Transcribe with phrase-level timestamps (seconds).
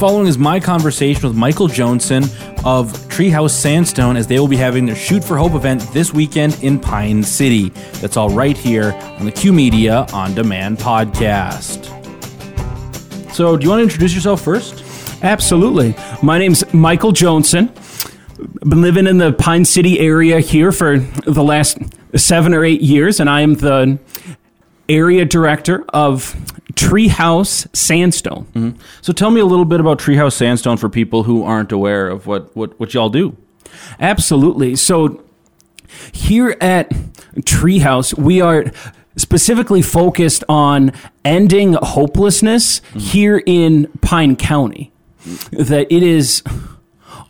[0.00, 2.24] following is my conversation with Michael Johnson
[2.64, 6.58] of Treehouse Sandstone as they will be having their Shoot for Hope event this weekend
[6.62, 7.68] in Pine City.
[8.00, 11.84] That's all right here on the Q Media On Demand podcast.
[13.34, 14.82] So, do you want to introduce yourself first?
[15.22, 15.94] Absolutely.
[16.22, 17.70] My name's Michael Johnson.
[18.60, 21.76] Been living in the Pine City area here for the last
[22.16, 23.98] seven or eight years, and I am the
[24.88, 26.34] area director of
[26.80, 28.46] Treehouse Sandstone.
[28.54, 28.80] Mm-hmm.
[29.02, 32.26] So, tell me a little bit about Treehouse Sandstone for people who aren't aware of
[32.26, 33.36] what, what, what y'all do.
[33.98, 34.76] Absolutely.
[34.76, 35.22] So
[36.12, 36.90] here at
[37.36, 38.66] Treehouse, we are
[39.16, 40.92] specifically focused on
[41.24, 42.98] ending hopelessness mm-hmm.
[42.98, 44.92] here in Pine County.
[45.52, 46.42] That it is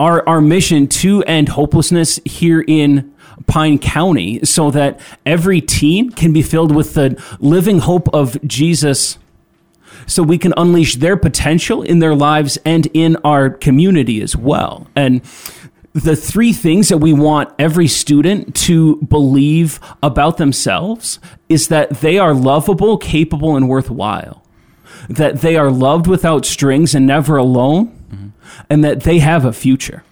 [0.00, 3.14] our our mission to end hopelessness here in
[3.46, 9.18] Pine County so that every teen can be filled with the living hope of Jesus
[10.06, 14.86] so we can unleash their potential in their lives and in our community as well.
[14.96, 15.22] And
[15.92, 22.18] the three things that we want every student to believe about themselves is that they
[22.18, 24.42] are lovable, capable, and worthwhile.
[25.08, 28.28] That they are loved without strings and never alone, mm-hmm.
[28.68, 30.04] and that they have a future.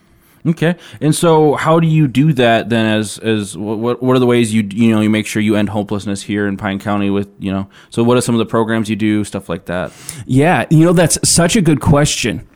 [0.47, 2.85] Okay, and so how do you do that then?
[2.85, 5.71] As as what what are the ways you you know you make sure you end
[5.71, 7.69] hopelessness here in Pine County with you know?
[7.89, 9.91] So what are some of the programs you do, stuff like that?
[10.27, 12.47] Yeah, you know, that's such a good question.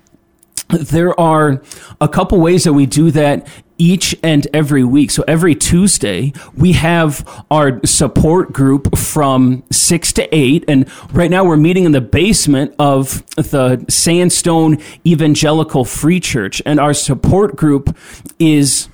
[0.69, 1.63] There are
[1.99, 3.49] a couple ways that we do that
[3.79, 5.11] each and every week.
[5.11, 10.65] So every Tuesday, we have our support group from six to eight.
[10.69, 16.61] And right now, we're meeting in the basement of the Sandstone Evangelical Free Church.
[16.67, 17.97] And our support group
[18.39, 18.89] is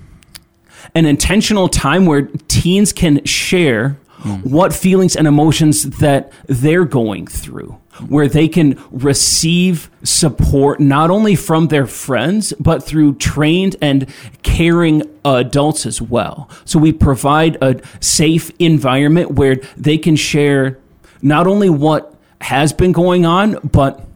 [0.95, 4.37] an intentional time where teens can share Hmm.
[4.37, 11.37] what feelings and emotions that they're going through where they can receive support not only
[11.37, 14.09] from their friends but through trained and
[14.43, 16.49] caring adults as well.
[16.65, 20.79] So we provide a safe environment where they can share
[21.21, 24.09] not only what has been going on but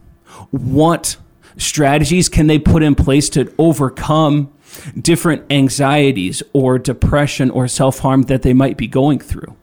[0.49, 1.17] what
[1.55, 4.51] strategies can they put in place to overcome
[4.99, 9.55] different anxieties or depression or self-harm that they might be going through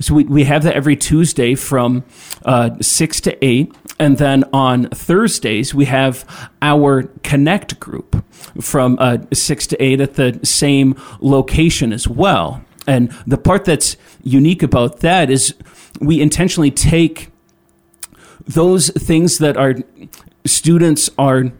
[0.00, 2.04] so we, we have that every Tuesday from
[2.44, 3.74] uh, 6 to 8.
[3.98, 8.24] And then on Thursdays, we have our Connect group
[8.60, 12.64] from uh, 6 to 8 at the same location as well.
[12.86, 15.54] And the part that's unique about that is
[16.00, 17.30] we intentionally take
[18.46, 19.74] those things that our
[20.46, 21.52] students are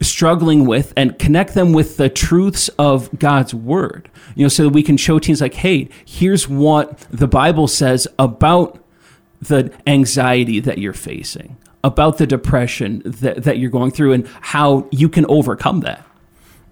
[0.00, 4.10] struggling with and connect them with the truths of God's word.
[4.34, 8.06] You know, so that we can show teens like, hey, here's what the Bible says
[8.18, 8.82] about
[9.40, 14.88] the anxiety that you're facing, about the depression that, that you're going through, and how
[14.90, 16.04] you can overcome that.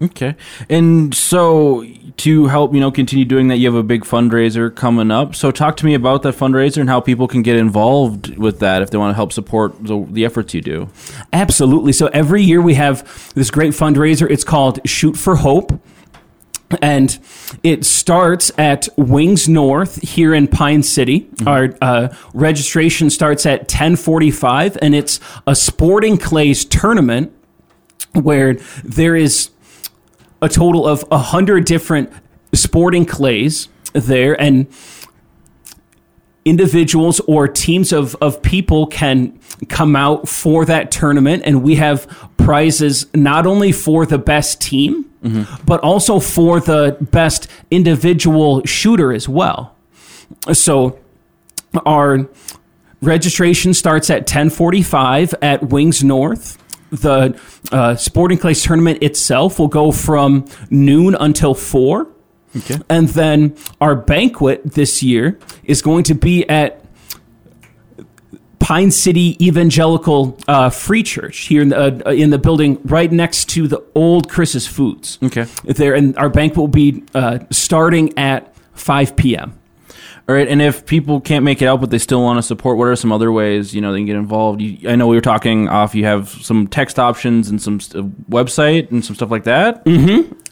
[0.01, 0.35] Okay,
[0.69, 1.85] and so
[2.17, 5.35] to help you know continue doing that, you have a big fundraiser coming up.
[5.35, 8.81] So talk to me about that fundraiser and how people can get involved with that
[8.81, 10.89] if they want to help support the, the efforts you do.
[11.31, 11.93] Absolutely.
[11.93, 14.29] So every year we have this great fundraiser.
[14.29, 15.79] It's called Shoot for Hope.
[16.81, 17.17] And
[17.61, 21.29] it starts at Wings North here in Pine City.
[21.45, 27.31] Our uh, registration starts at 1045, and it's a sporting clays tournament
[28.13, 29.51] where there is
[30.45, 32.11] a total of 100 different
[32.53, 34.39] sporting clays there.
[34.39, 34.67] And
[36.45, 42.07] individuals or teams of, of people can come out for that tournament and we have
[42.37, 45.65] prizes not only for the best team mm-hmm.
[45.65, 49.75] but also for the best individual shooter as well
[50.51, 50.99] so
[51.85, 52.29] our
[53.01, 57.39] registration starts at 1045 at wings north the
[57.71, 62.07] uh, sporting clays tournament itself will go from noon until 4
[62.57, 62.77] Okay.
[62.89, 66.81] and then our banquet this year is going to be at
[68.59, 73.49] Pine City Evangelical uh, Free Church here in the, uh, in the building right next
[73.49, 75.19] to the old Chris's Foods.
[75.21, 75.45] Okay.
[75.65, 79.59] There, and our banquet will be uh, starting at 5 p.m.
[80.27, 82.79] All right, and if people can't make it out but they still want to support,
[82.79, 84.59] what are some other ways you know they can get involved?
[84.59, 85.93] You, I know we were talking off.
[85.93, 89.83] You have some text options and some st- website and some stuff like that.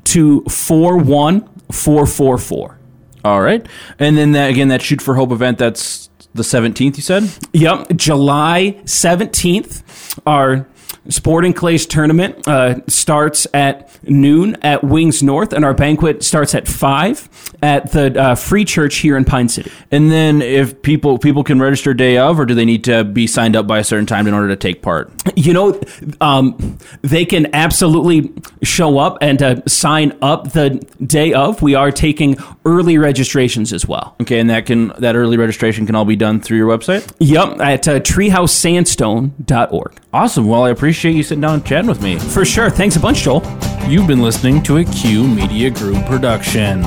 [0.05, 2.77] to 41444.
[3.23, 3.65] All right,
[3.99, 5.57] and then that again, that shoot for hope event.
[5.57, 6.97] That's the seventeenth.
[6.97, 7.29] You said.
[7.53, 10.19] Yep, July 17th.
[10.25, 10.67] our
[11.09, 16.67] Sporting Clays tournament uh, starts at noon at Wings North, and our banquet starts at
[16.67, 17.29] five
[17.61, 19.71] at the uh, Free Church here in Pine City.
[19.91, 23.27] And then, if people people can register day of, or do they need to be
[23.27, 25.11] signed up by a certain time in order to take part?
[25.35, 25.81] You know,
[26.21, 28.31] um, they can absolutely
[28.61, 30.69] show up and uh, sign up the
[31.05, 31.61] day of.
[31.61, 34.15] We are taking early registrations as well.
[34.21, 37.11] Okay, and that can that early registration can all be done through your website.
[37.19, 39.99] Yep, at uh, treehousesandstone.org.
[40.13, 40.47] Awesome.
[40.47, 42.19] Well, I appreciate you sitting down and chatting with me.
[42.19, 42.69] For sure.
[42.69, 43.41] Thanks a bunch, Joel.
[43.87, 46.83] You've been listening to a Q Media Group production.